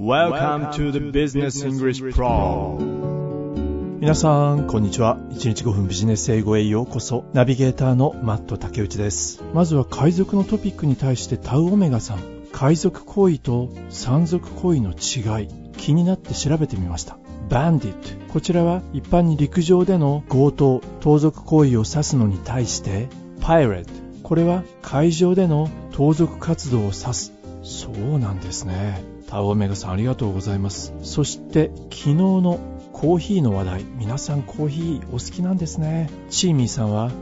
[0.00, 2.78] Welcome to the Business English Pro
[3.98, 5.18] 皆さん、こんにちは。
[5.30, 7.24] 1日5分ビジネス英語へようこそ。
[7.32, 9.42] ナビゲーターのマット竹内です。
[9.54, 12.20] まずは海賊のトピックに対してタウオメガさん。
[12.52, 17.18] 海賊行為と山賊行為の違い、気になって調べてみました。
[17.48, 18.32] バンディット。
[18.32, 23.08] こちらは一般に陸上での強盗、盗賊行為を指すのに対して、
[23.40, 23.90] パイレット。
[24.22, 27.32] これは海上での盗賊活動を指す。
[27.64, 29.17] そうなんですね。
[29.28, 30.92] タウオメガさんありがとうございます。
[31.02, 32.58] そして昨日の
[32.92, 37.12] コーヒーの話題皆さんコーヒーお好きなんですねチーミーさんは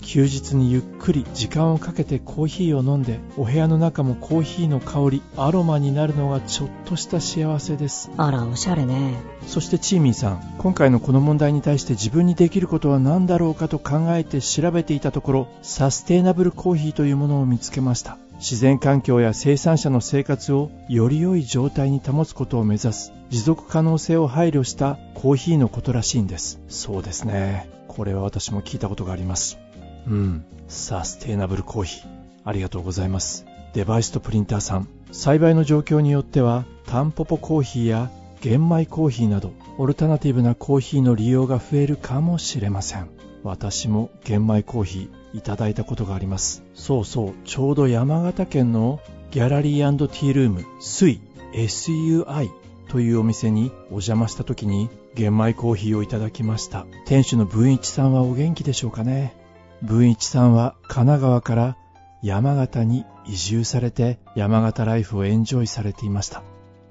[0.00, 9.14] 休日にゆっくり時間をかけてコーヒーを飲んでお部屋の中もコーヒーの香りアロマになるのがちょっとした幸せですあら、おしゃれね。
[9.46, 26.60] そしてチーミーさん今回のこの問題に対して自分にできることは何だろうかと考えて調べていたところサステイナブルコーヒーというものを見つけました自然環境や生産者の生活をより良い状態に保つことを目指す持続可能性を配慮したコーヒーのことらしいんです。
[26.68, 27.68] そうですね。
[27.88, 29.58] これは私も聞いたことがあります。
[30.06, 30.44] うん。
[30.68, 32.08] サステイナブルコーヒー。
[32.44, 33.46] ありがとうございます。
[33.72, 34.88] デバイスとプリンターさん。
[35.10, 38.10] 栽培の状況によってはタンポポコーヒーや
[38.40, 43.08] 玄米コーヒーなどオルタナティブなコーヒーの利用が増えるかもしれません。
[43.42, 46.62] 私も玄米コーヒーいただいたことがあります。
[46.74, 47.34] そうそう。
[47.44, 51.20] ちょうど山形県のギャラリーティールームスイ
[51.52, 52.50] SUI
[52.88, 56.86] というお店にお邪魔した時に玄米コーヒーをいただきました。
[57.06, 59.34] 店主の文一さんはお元気でしょうかね。
[59.82, 61.76] 文一さんは神奈川から
[62.22, 66.42] 山形に移住されて山形ライフをエンジョイされていました。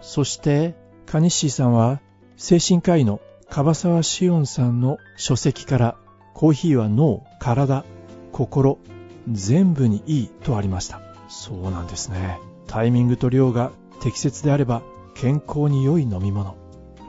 [0.02, 0.75] そして
[1.06, 2.02] カニッシーさんは
[2.38, 5.95] 精神科医の樺沢志音さんの書籍から
[6.33, 7.86] コーヒーは脳、体、
[8.36, 8.80] 心、
[9.31, 11.00] 全部にいいとありました。
[11.30, 12.38] そうなんですね。
[12.67, 14.81] タイミングと量が適切であれば
[15.16, 16.58] 健康に良い飲み物。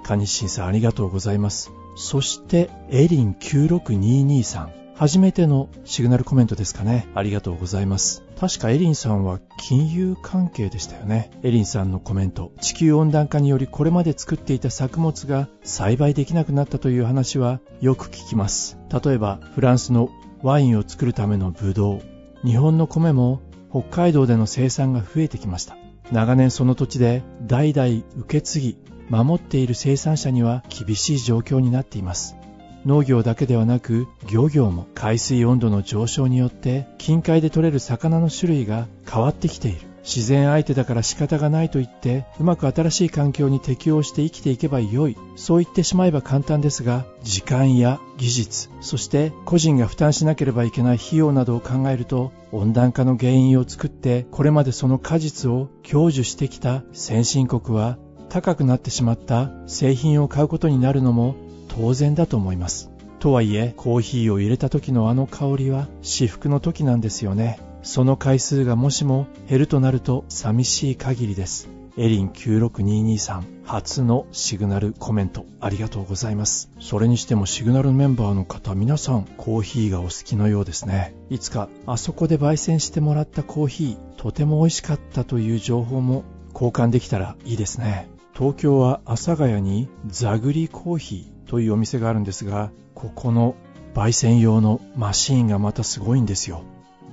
[0.04, 1.72] カニッシンさんありがとうございます。
[1.96, 4.72] そしてエリン96223さん。
[4.94, 7.08] 初めてのシグナルコメントですかね。
[7.16, 8.22] ありがとうございます。
[8.38, 11.32] 確かエリンさんは金融関係でしたよね。
[11.42, 12.52] エリンさんのコメント。
[12.60, 18.78] 地球温暖化によりこれまで作っていた作物が栽培できなくなったという話はよく聞きます。
[19.04, 20.08] 例えばフランスの
[20.42, 22.02] ワインを作るためのブドウ。
[22.44, 25.76] 日本の米も北海道での生産が増えてきました。
[26.12, 32.36] 長年その土地で代々受け継ぎ、守っている生産者には厳しい状況になっています。
[32.84, 61.34] 農業だけではなく漁業も海水温度の上昇によって近海で取れる魚の種類が変わってきている自然相手だから仕方がないと言ってうまく新しい環境に適応して生きていけばよいそう言ってしまえば簡単ですが時間や技術そして個人が負担しなければいけない費用などを考えると温暖化の原因を作ってこれまでその果実を享受してきた先進国は高くなってしまった製品を買うことになるのも
[61.68, 62.90] 当然だと思います。
[63.18, 67.58] とはいえ、コーヒーを入れた時のあの香りは至福の時なんですよね。
[67.86, 71.68] その回数がもしも減るとなると寂しい限りです。
[71.96, 76.68] エリン96223初のシグナルコメントありがとうございます。
[76.80, 81.14] それにしてもシグナルメンバーの方皆さんコーヒーがお好きのようですね。
[81.30, 88.08] いつかあそこで焙煎してもらったコーヒーとても美味しかったという情報も交換できたらいいですね。
[88.34, 93.54] 東京は阿佐ヶ谷にザグリコーヒーというお店があるんですが、ここの
[93.94, 96.64] 焙煎用のマシーンがまたすごいんですよ。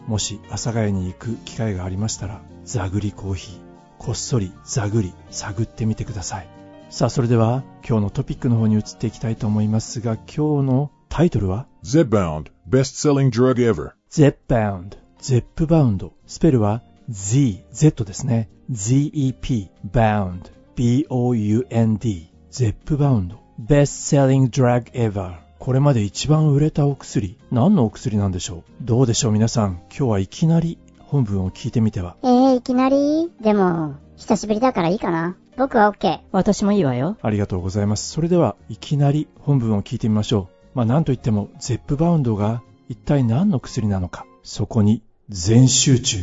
[0.08, 3.60] もし阿佐ヶ谷に行く機会がありましたら、ザグリコーヒー、
[3.98, 6.48] こっそりザグリ探ってみてください。
[6.90, 13.92] さあ、それでは今日のトピックの方に移っていきたいと思いますが、今日のタイトルは？Zipbound, best-selling drug ever.
[14.12, 16.14] Zepbound、ゼップバウンド。
[16.28, 18.50] スペルは Z、Z ですね。
[18.72, 23.40] ZEP、bound、B-O-U-N-D、ゼップバウンド。
[23.60, 25.43] Best selling drug ever。
[25.64, 27.38] これまで一番売れたお薬。
[27.50, 28.64] 何のお薬なんでしょう？
[28.82, 29.82] どうでしょう皆さん。
[29.90, 32.18] 今日はいきなり本文を聞いてみては。
[32.22, 33.32] えー、いきなり？
[33.40, 35.38] でも、久しぶりだからいいかな。
[35.56, 36.20] 僕は OK。
[36.34, 37.18] 私もいいわよ。
[37.22, 38.12] ありがとうございます。
[38.12, 40.78] それでは、いきなり本文を聞いてみましょう。
[40.78, 44.26] まあ、なんといっても、ゼップバウンドが一体何の薬なのか。
[44.44, 46.18] そこに全集中。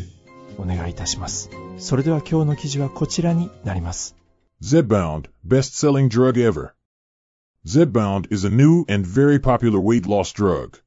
[0.58, 1.48] お願いいたします。
[1.78, 4.16] それでは今日の記事はこちらになります。
[4.62, 6.72] Zipbound, best-selling drug ever.
[7.66, 10.78] Zipbound is a new and very popular weight loss drug.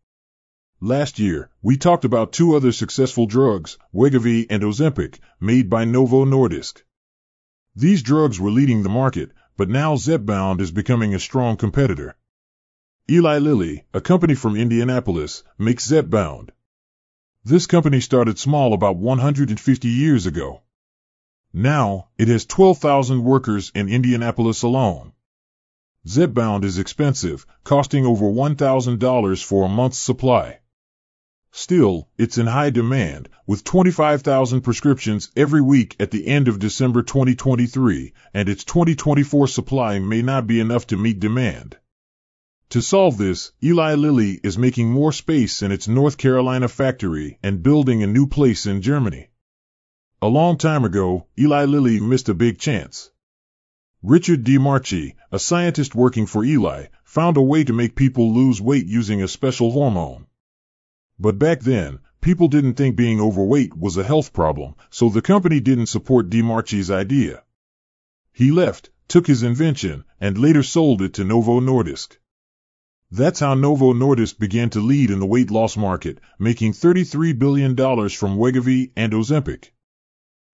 [0.81, 6.25] Last year, we talked about two other successful drugs, Wegovy and Ozempic, made by Novo
[6.25, 6.81] Nordisk.
[7.75, 12.15] These drugs were leading the market, but now Zepbound is becoming a strong competitor.
[13.07, 16.49] Eli Lilly, a company from Indianapolis, makes Zepbound.
[17.43, 20.63] This company started small about 150 years ago.
[21.53, 25.12] Now, it has 12,000 workers in Indianapolis alone.
[26.05, 30.59] Zipbound is expensive, costing over $1,000 for a month's supply.
[31.51, 37.03] Still, it's in high demand, with 25,000 prescriptions every week at the end of December
[37.03, 41.77] 2023, and its 2024 supply may not be enough to meet demand.
[42.71, 47.63] To solve this, Eli Lilly is making more space in its North Carolina factory and
[47.63, 49.29] building a new place in Germany.
[50.21, 53.11] A long time ago, Eli Lilly missed a big chance.
[54.05, 58.85] Richard DiMarchi, a scientist working for Eli, found a way to make people lose weight
[58.85, 60.25] using a special hormone.
[61.17, 65.61] But back then, people didn't think being overweight was a health problem, so the company
[65.61, 67.43] didn't support DiMarchi's idea.
[68.33, 72.17] He left, took his invention, and later sold it to Novo Nordisk.
[73.09, 77.73] That's how Novo Nordisk began to lead in the weight loss market, making $33 billion
[78.09, 79.71] from Wegovy and Ozempic.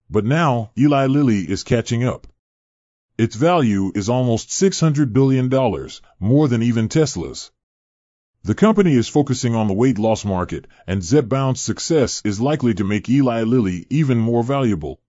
[0.08, 2.28] But now, Eli Lilly is catching up.
[3.19, 5.49] Its value is almost $600 billion,
[6.19, 7.49] more than even Tesla's.
[8.43, 12.83] The company is focusing on the weight loss market, and Zepbound's success is likely to
[12.83, 14.99] make Eli Lilly even more valuable.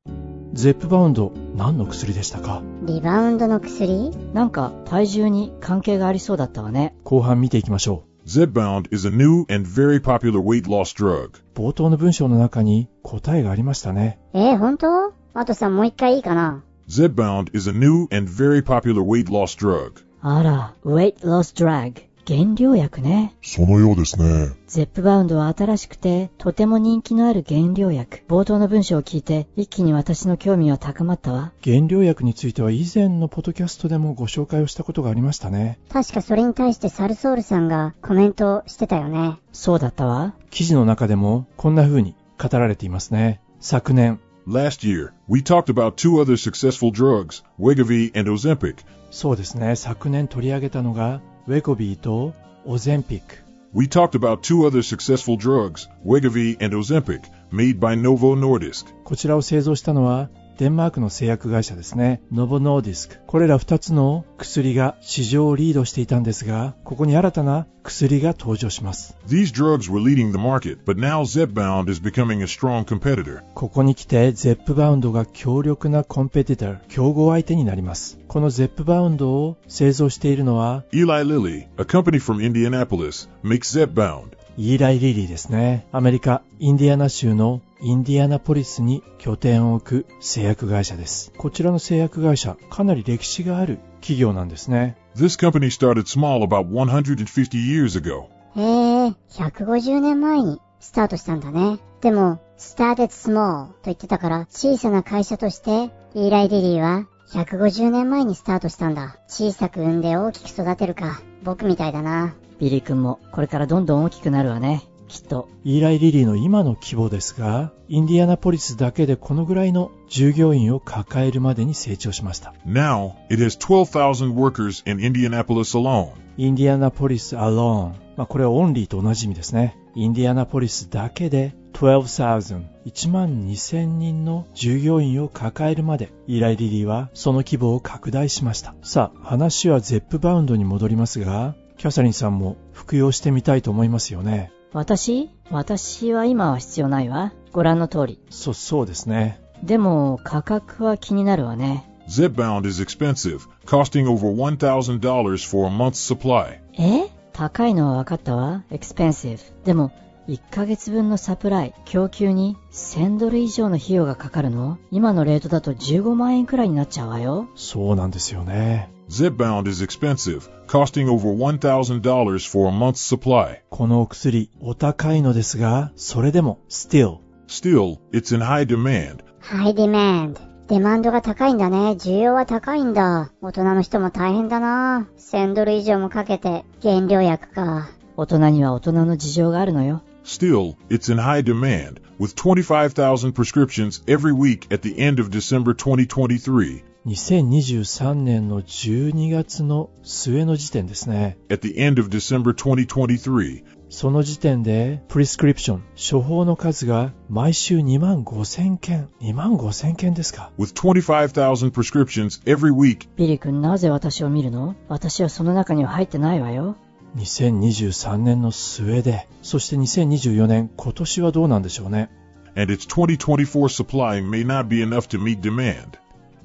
[0.52, 6.94] ゼップバウンド何の薬でしたかリバウンドの薬なんか体重に関係がありそうだったわね。
[7.02, 11.30] 後半見ていきましょ Zepbound is a new and very popular weight loss drug.
[11.30, 20.03] う冒頭の文章の中に答えがありましたねえー、本当あとさんもう一回いいかな Zepbound is a new and very popular weight loss drug.
[20.21, 22.11] あら、weight loss drug。
[22.23, 23.35] 減量薬ね。
[23.41, 24.55] そのようですね。
[24.67, 28.23] ゼップバウンドは新しくて、とても人気のある減量薬。
[28.27, 31.51] 冒頭の文章を聞いて、一気に私の興味は高まったわ。
[31.63, 39.39] 原料薬については以前のポッドキャストでもご紹介をしたことがありましたね確かそれに対してサルソールさんがコメントしてたよね。
[39.51, 40.35] そうだったわ。
[40.51, 48.84] 記事の中でもこんな風に語られていますね昨年 Last year, we talked about two other successful drugs, Wegovy and Ozempic.
[49.10, 52.34] そうですね昨年取り上げたのがウェコビーと
[52.64, 53.36] オゼンピック
[53.72, 58.86] We talked about two other successful drugs, Wegovy and Ozempic, made by Novo Nordisk.
[59.04, 60.28] こちらを製造したのは
[60.61, 62.21] デンマークの製薬会社ですね。
[62.31, 63.17] ノボノーディスク。
[63.25, 69.17] これら2つの薬が市場をリードしていたんですが、ここに新たな薬が登場します。
[69.27, 73.41] These drugs were leading the market, but now Zepbound is becoming a strong competitor.
[73.55, 78.19] ここに来て、ゼップバウンドが強力なコンペティター、競合相手になります。
[78.27, 84.37] このゼップバウンドを製造しているのは、Eli Lilly, a company from Indianapolis, makes Zepbound.
[84.57, 85.87] イーライ・リリーですね。
[85.91, 91.33] アメリカ・インディアナ州のインディアナポリスに拠点を置く製薬会社です。
[91.35, 94.97] こちらの製薬会社、かなり歴史がある企業なんですね。
[95.15, 97.25] This company started small about 150
[97.57, 98.25] years ago.
[98.55, 101.79] へえ、150年前にスタートしたんだね。
[102.01, 109.17] でも、started small と言ってたから、小さな会社として、イーライ・リリーは150年前にスタートしたんだ。
[109.27, 111.21] 小さく産んで大きく育てるか。
[111.43, 112.35] 僕みたいだな。
[112.59, 114.83] ビリー君もこれからどんどん大きくなるわね。
[115.11, 115.49] きっと。
[115.65, 122.53] イーライ・リリーの今の規模ですが、インディアナポリスだけでこのぐらいの従業員を抱えるまでに成長しました。
[122.65, 126.11] Now, it has 12,000 workers in Indianapolis alone.
[126.37, 127.91] インディアナポリス alone。
[128.15, 129.77] まあこれは only と同じ意味ですね。
[129.95, 138.75] インディアナポリスだけで12,000、1万2000人の従業員を抱えるまで、イーライ・リリーはその規模を拡大しました。
[138.81, 144.51] さあ、話はゼップバウンドに戻りますが、キャサリンさんも服用してみたいと思いますよね。
[144.73, 145.29] 私？
[145.49, 147.33] 私は今は必要ないわ。
[147.51, 148.19] ご覧の通り。
[148.29, 149.41] そ、そうですね。
[149.63, 151.87] でも価格は気になるわね。
[152.07, 156.59] Zepbound is expensive, costing over $1,000 for a month's supply.
[156.77, 157.09] え？
[157.33, 158.63] 高いのは分かったわ。
[158.71, 159.39] expensive。
[159.65, 159.91] でも、
[160.27, 164.77] 1ヶ月分のサプライ、供給に1000ドル以上の費用がかかるの？
[164.91, 167.49] 今のレートだと15万円くらいになっちゃうわよ。
[167.55, 168.90] そうなんですよね。
[169.10, 173.60] Zepbound is expensive, costing over $1,000 for a month's supply.
[173.70, 177.18] このお薬、お高いのですが、それでも、still、
[177.48, 179.20] Still, it's in high demand.
[179.40, 180.40] ハイディマンド。
[180.68, 181.90] デマンドが高いんだね。
[181.92, 183.30] 需要は高いんだ。
[183.40, 185.06] 大人の人も大変だな。
[185.16, 187.88] 1000ドル以上もかけて、原料薬か。
[188.16, 190.02] 大人には大人の事情があるのよ。
[190.24, 195.72] Still, it's in high demand, with 25,000 prescriptions every week at the end of December
[195.72, 196.82] 2023.
[197.07, 201.35] 2023年の12月の末の時点ですね。
[201.49, 209.09] At the end of December 2023, その時点で、 prescription、処方の数が毎週2万5千件。
[209.19, 214.75] 2万5千件ですか with 25,000 prescriptions every week ビリー君なぜ私を見るの？
[214.87, 216.75] 私はその中には入ってないわよ。
[217.15, 222.11] 2023年の末で、そして2024年、今年はどうなんでしょうね。
[222.55, 225.97] and its 2024 supply may not be enough to meet demand.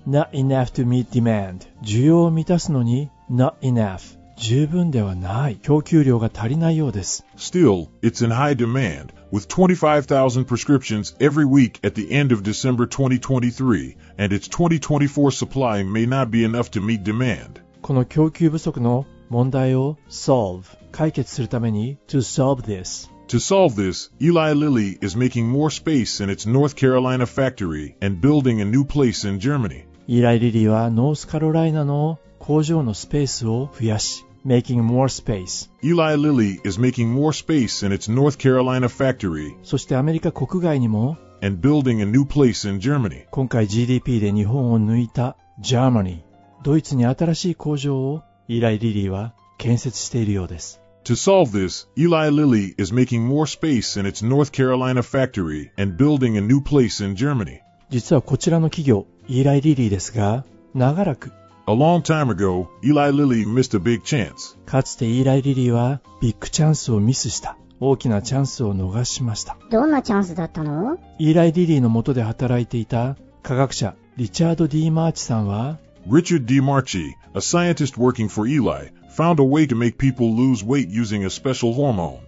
[0.08, 9.48] not enough to meet demand 需要を満たすのに not enough 十分ではない供給量が足りないようです Still, it's in high demand, with
[9.48, 16.08] 25,000 prescriptions every week at the end of December 2023, and its 2024 supply may
[16.08, 17.62] not be enough to meet demand.
[17.84, 26.22] この供給不足の問題を solve 解決するために to solve this To solve this, Eli Lilly is making more space
[26.22, 29.86] in its North Carolina factory and building a new place in Germany.
[30.09, 39.57] イーライ・リリーはノースカロライナの工場のスペースを増やし making more space Eli Lilly is making more space in its North Carolina factory
[39.65, 43.25] そしてアメリカ国外にも and building a new place in Germany.
[43.33, 46.23] 今回 GDP で日本を抜いた Germany
[46.63, 55.73] ドイツに新しい工場をイーライ・リリーは建設しているようです To solve this, Eli Lilly is making more space in its North Carolina factory
[55.77, 57.61] and building a new place in Germany.
[57.91, 61.33] 実はこちらの企業イーライ・リリーですが長らく
[61.69, 64.57] A long time ago, Eli Lilly missed a big chance.
[64.67, 75.79] かつてイーライ・リリーはビッグチャンスをミスした大きなチャンスを逃しましたどんなチャンスだったのイーライ・リリーの下で働いていた科学者リチャード・ D・ マーチさんは
[76.09, 80.89] Richard DiMarchi, a scientist working for Eli, found a way to make people lose weight
[80.89, 82.21] using a special hormone.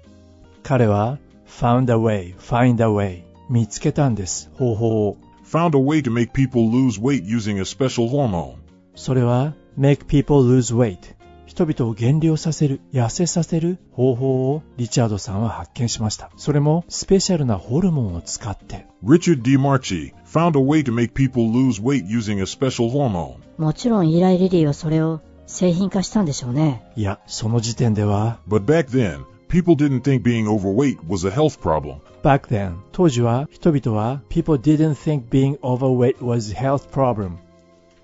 [0.65, 5.17] 彼は found a way, find a way 見つけたんです方法を
[5.53, 8.57] Found a way to make people lose weight using a special hormone.
[8.95, 10.99] それは make people lose weight
[11.47, 23.37] 人々を減量させる痩せさせる方法をリチャードさんは発見しましたそれもスペシャルなホルモンを使って Richard DiMarchi found a way to make people lose weight using a special hormone.
[23.57, 26.83] もちろんイーライ・リリーはそれを製品化したんでしょうね。
[26.95, 31.97] いやその時点では But back then, people didn't think being overweight was a health problem.
[32.23, 37.39] back then 当時は人々は people didn't think being overweight was health problem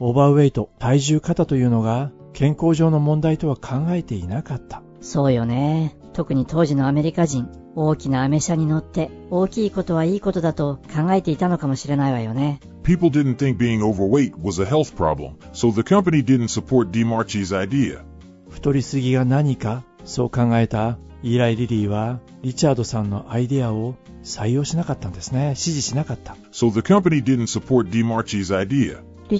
[0.00, 5.94] オーバーウェイト体重過多というのが健康上の問題とは考えていなかったそうよね。
[6.14, 12.60] 特に当時のアメリカ人、大きなアメ車に乗って大きいことはいいことだと考えていたのかもしれないわよね。
[12.84, 18.02] People didn't think being overweight was a health problem, so the company didn't support DiMarchi's idea.
[18.48, 25.54] 太りすぎが何かそう考えたイーライ・リリーはリチャードさんのアイディアを採用しなかったんですね。
[25.56, 26.34] 支持しなかった。
[26.34, 26.38] リ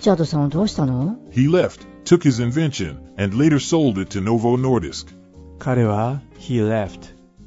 [0.01, 1.19] チャードさんはどうしたの？
[5.59, 6.21] 彼は、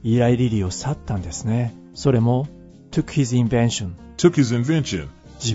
[0.04, 1.76] イーライ・リリーを去ったんですね。
[1.94, 2.48] それも、
[2.92, 3.04] 自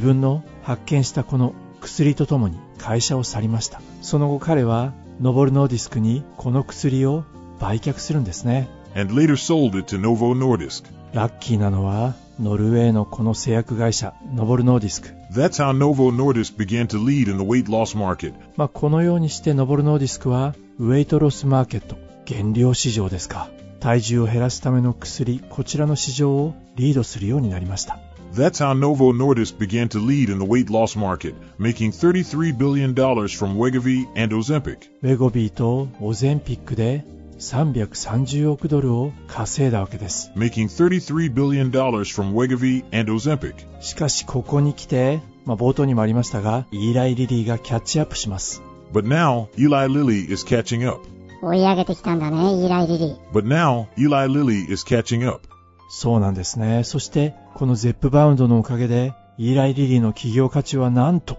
[0.00, 3.80] 分の発見したこの薬とともに会社を去りました。
[4.02, 7.24] その後彼は、ノボノルディスクにこの薬を
[7.62, 10.84] 売却するんですね and later sold it to Novo Nordisk.
[11.14, 18.34] ラッキーなのはノルウェーのこの製薬会社ノボノルディスク That's how Novo Nordisk began to lead in the weight loss market.
[18.56, 27.98] まあ、このようにしてノボノルディスクは weight loss market 減量市場ですか体重を減らすための薬こちらの市場をリードするようになりました
[28.34, 32.94] That's how Novo Nordisk began to lead in the weight loss market, making $33 billion
[32.94, 34.88] from Wegovy and Ozempic.
[35.02, 37.04] ウェゴビーとオゼンピックで
[37.38, 43.54] 330億ドルを稼いだわけです Making $33 billion from Wegovy and Ozempic.
[43.80, 48.62] しかしここに来て、まあ、冒頭にもありましたがイーライ・リリーがキャッチアップします
[48.92, 51.00] But now, Eli Lilly is catching up.
[51.42, 53.16] 追い上げてきたんだね、イーライリリー。
[53.32, 55.48] But now, Eli Lilly is catching up.
[55.90, 61.36] そうなんですねそしてこのゼップバウンドのおかげでイーライ・リリーの企業価値はなんと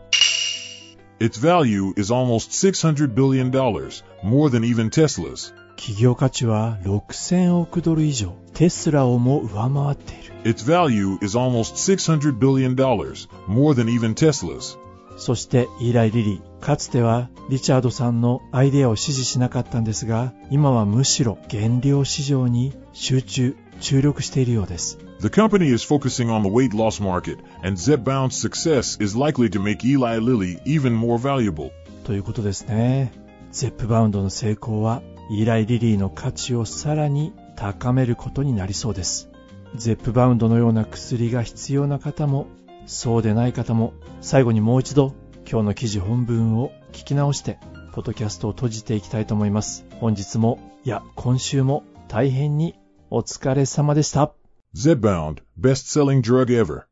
[1.20, 5.54] Its value is almost $600 billion, more than even Tesla's.
[5.76, 14.78] 企業価値は6000億ドル以上テスラをも上回っている Its value is almost $600 billion, more than even Tesla's.
[15.18, 29.50] そしてイーライ・リリーかつてはリチャードさんのアイデアを支持しなかったんですが今はむしろ原料市場に集中注力しているようです The company is focusing on the weight loss market, and Zepbound's success is likely
[29.50, 31.72] to make Eli Lilly even more valuable.
[32.04, 33.14] ということですね
[33.52, 39.30] ゼップバウンドの成功はイーライ・リリーの価値をさらに高めることになりそうです
[39.76, 42.48] ゼップバウンドのような薬が必要な方も
[42.86, 45.14] そうでない方も最後にもう一度
[45.50, 47.58] 今日の記事本文を聞き直して
[47.94, 52.76] ポッドキャストを閉じていきたいと思います本日もいや今週も大変に
[53.10, 54.34] お疲れ様でした
[54.76, 56.88] Zepbound, best-selling drug ever.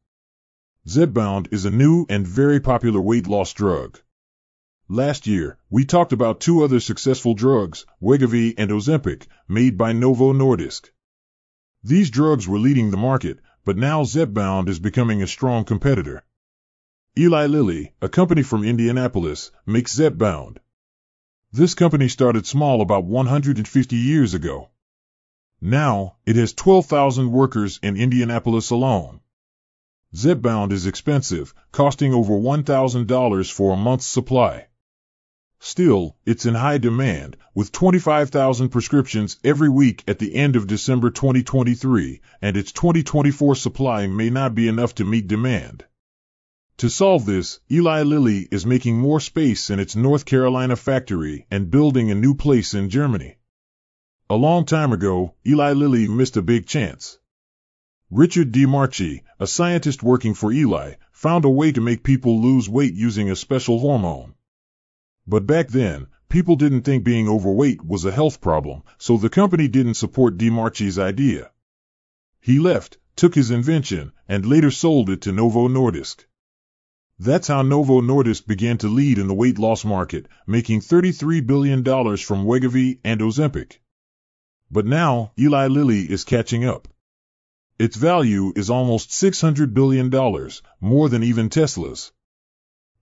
[0.87, 3.99] Zepbound is a new and very popular weight loss drug.
[4.93, 10.33] Last year, we talked about two other successful drugs, Wegovy and Ozempic, made by Novo
[10.33, 10.89] Nordisk.
[11.81, 16.25] These drugs were leading the market, but now Zepbound is becoming a strong competitor.
[17.17, 20.57] Eli Lilly, a company from Indianapolis, makes Zepbound.
[21.53, 24.71] This company started small about 150 years ago.
[25.61, 29.21] Now, it has 12,000 workers in Indianapolis alone.
[30.13, 34.67] Zepbound is expensive, costing over $1,000 for a month's supply.
[35.63, 41.11] Still, it's in high demand, with 25,000 prescriptions every week at the end of December
[41.11, 45.85] 2023, and its 2024 supply may not be enough to meet demand.
[46.77, 51.69] To solve this, Eli Lilly is making more space in its North Carolina factory and
[51.69, 53.35] building a new place in Germany.
[54.31, 57.19] A long time ago, Eli Lilly missed a big chance.
[58.09, 58.65] Richard D.
[58.65, 63.29] Marchi, a scientist working for Eli, found a way to make people lose weight using
[63.29, 64.33] a special hormone.
[65.31, 69.69] But back then, people didn't think being overweight was a health problem, so the company
[69.69, 71.51] didn't support DeMarchi's idea.
[72.41, 76.25] He left, took his invention, and later sold it to Novo Nordisk.
[77.17, 81.81] That's how Novo Nordisk began to lead in the weight loss market, making $33 billion
[82.17, 83.79] from Wegovy and Ozempic.
[84.69, 86.89] But now, Eli Lilly is catching up.
[87.79, 90.09] Its value is almost $600 billion,
[90.81, 92.11] more than even Tesla's.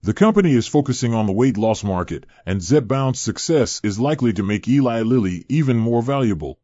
[0.02, 4.44] The company is focusing on the weight loss market, and Zepbound's success is likely to
[4.44, 6.56] make Eli Lilly even more valuable.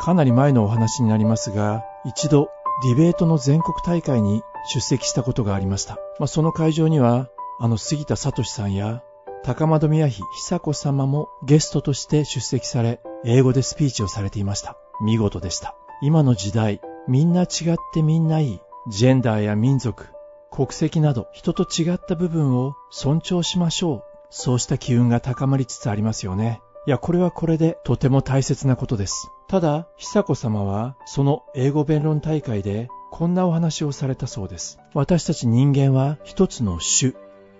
[0.00, 2.50] かなり前のお話になりますが、一度
[2.82, 4.42] ディベートの全国大会に
[4.74, 5.94] 出席したことがありました。
[6.18, 9.02] まあ、その会場には、あの杉田聡さんや
[9.44, 14.76] 高円宮妃久子様もゲストとして出席され、英語でスピーチをされていました。
[15.02, 15.74] 見事でした。
[16.02, 17.48] 今の時代、みんな違っ
[17.94, 18.60] てみんないい。
[18.90, 20.08] ジェンダーや民族、
[20.52, 24.02] 国籍など人と違った部分を尊重しましょう。
[24.28, 26.60] そうした機運が高まりつつありますよね。
[26.86, 29.30] いや、これはこれでとても大切なことです。
[29.48, 34.78] ただ、久子様はその英語弁論大会でこんなお話をされたそうです。
[34.92, 37.14] 私たち人間は一つの種。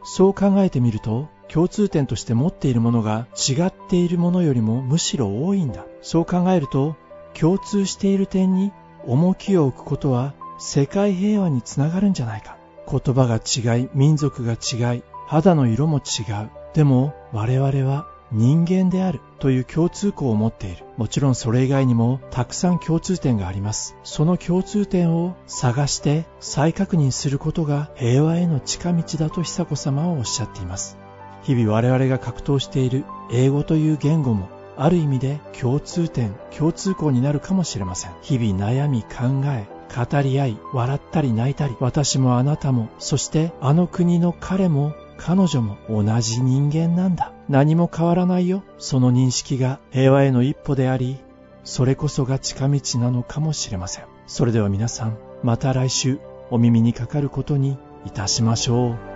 [0.04, 5.86] そう考えてみると、共通点として持っているものが違っているものよりもむしろ多いんだ。
[6.02, 6.96] そう考えると、
[7.32, 8.70] 共通している点に
[9.06, 12.58] 重きを置くことは世界平和につながるんじゃないか。
[12.92, 16.50] 言葉が違い、民族が違い、肌の色も違う。
[16.74, 20.84] でも我々は人間であるという共通項を持っている。
[20.98, 23.96] もちろんそれ以外にもたくさん共通点があります。
[24.04, 30.98] その共通点を探して再確認することが平和への近道だと久子様はおっしゃっています。
[31.42, 38.12] 日々我々が格闘している英語という言語もある意味で共通点、共通項になるかもしれません。
[38.22, 47.32] 日々悩み考え、語り合い、笑ったり泣いたり、私もあなたも、そしてあの国の彼も彼女も同じ人間なんだ。
[47.48, 48.62] 何も変わらないよ。
[48.78, 51.18] その認識が平和への一歩であり、
[51.64, 54.04] それこそが近道なのかもしれません。
[54.26, 56.18] それでは皆さん、また来週
[56.50, 59.11] お耳にかかることにいたしましょう。